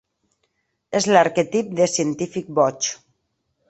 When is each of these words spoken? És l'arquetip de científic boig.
És 1.01 1.09
l'arquetip 1.13 1.71
de 1.83 1.91
científic 1.99 2.53
boig. 2.63 2.95